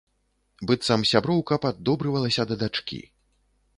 [0.69, 3.03] Быццам сяброўка, паддобрывалася да дачкі.